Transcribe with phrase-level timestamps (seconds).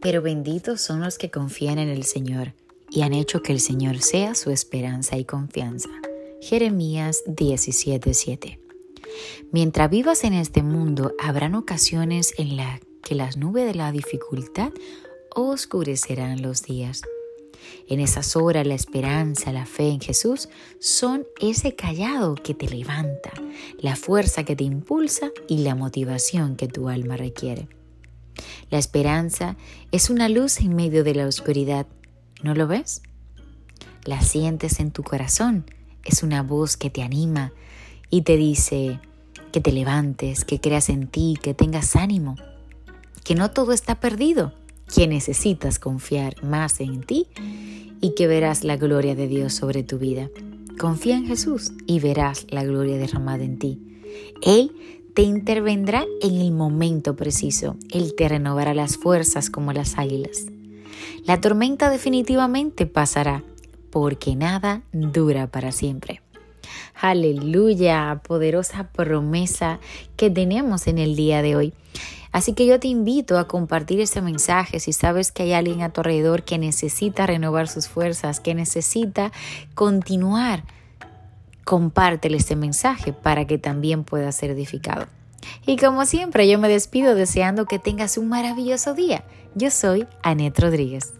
[0.00, 2.54] pero benditos son los que confían en el Señor
[2.90, 5.90] y han hecho que el Señor sea su esperanza y confianza.
[6.40, 8.60] Jeremías 17:7
[9.50, 14.72] Mientras vivas en este mundo, habrán ocasiones en las que las nubes de la dificultad
[15.34, 17.02] oscurecerán los días.
[17.88, 23.32] En esas horas la esperanza, la fe en Jesús son ese callado que te levanta,
[23.78, 27.68] la fuerza que te impulsa y la motivación que tu alma requiere.
[28.70, 29.56] La esperanza
[29.92, 31.86] es una luz en medio de la oscuridad,
[32.42, 33.02] ¿no lo ves?
[34.04, 35.64] La sientes en tu corazón,
[36.04, 37.52] es una voz que te anima
[38.10, 39.00] y te dice
[39.52, 42.36] que te levantes, que creas en ti, que tengas ánimo,
[43.24, 44.52] que no todo está perdido,
[44.94, 47.26] que necesitas confiar más en ti
[48.00, 50.30] y que verás la gloria de Dios sobre tu vida.
[50.78, 54.00] Confía en Jesús y verás la gloria derramada en ti.
[54.42, 54.72] Él
[55.14, 57.76] te intervendrá en el momento preciso.
[57.92, 60.46] Él te renovará las fuerzas como las águilas.
[61.24, 63.42] La tormenta definitivamente pasará,
[63.90, 66.22] porque nada dura para siempre.
[67.00, 69.78] Aleluya, poderosa promesa
[70.16, 71.74] que tenemos en el día de hoy.
[72.32, 75.90] Así que yo te invito a compartir este mensaje si sabes que hay alguien a
[75.90, 79.32] tu alrededor que necesita renovar sus fuerzas, que necesita
[79.74, 80.64] continuar.
[81.68, 85.06] Compártele este mensaje para que también pueda ser edificado.
[85.66, 89.22] Y como siempre, yo me despido deseando que tengas un maravilloso día.
[89.54, 91.17] Yo soy Anet Rodríguez.